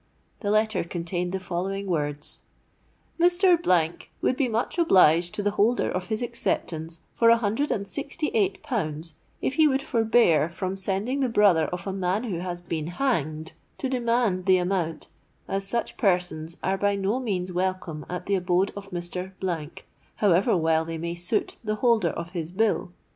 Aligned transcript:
The 0.39 0.49
letter 0.49 0.83
contained 0.83 1.31
the 1.31 1.39
following 1.39 1.85
words:—'_Mr.——would 1.85 4.35
be 4.35 4.47
much 4.47 4.79
obliged 4.79 5.35
to 5.35 5.43
the 5.43 5.51
holder 5.51 5.91
of 5.91 6.07
his 6.07 6.23
acceptance, 6.23 7.01
for 7.13 7.29
a 7.29 7.37
hundred 7.37 7.69
and 7.69 7.87
sixty 7.87 8.29
eight 8.29 8.63
pounds, 8.63 9.13
if 9.43 9.53
he 9.61 9.67
would 9.67 9.83
forbear 9.83 10.49
from 10.49 10.75
sending 10.75 11.19
the 11.19 11.29
brother 11.29 11.65
of 11.65 11.85
a 11.85 11.93
man 11.93 12.23
who 12.23 12.39
has 12.39 12.61
been 12.63 12.87
hanged, 12.87 13.53
to 13.77 13.87
demand 13.89 14.47
the 14.47 14.57
amount, 14.57 15.07
as 15.47 15.67
such 15.67 15.97
persons 15.97 16.57
are 16.63 16.79
by 16.79 16.95
no 16.95 17.19
means 17.19 17.51
welcome 17.53 18.03
at 18.09 18.25
the 18.25 18.33
abode 18.33 18.73
of 18.75 18.89
Mr.——, 18.89 19.33
however 20.15 20.57
well 20.57 20.83
they 20.83 20.97
may 20.97 21.13
suit 21.13 21.57
the 21.63 21.75
holder 21.75 22.09
of 22.09 22.31
his 22.31 22.51
bill. 22.51 22.91